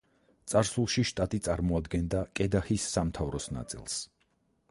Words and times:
წარსულში 0.51 1.03
შტატი 1.09 1.39
წარმოადგენდა 1.47 2.23
კედაჰის 2.39 2.89
სამთავროს 2.95 3.49
ნაწილს. 3.59 4.01